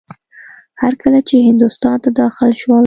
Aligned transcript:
هر 0.81 0.93
کله 1.01 1.19
چې 1.27 1.35
هندوستان 1.49 1.95
ته 2.03 2.09
داخل 2.21 2.51
شول. 2.61 2.79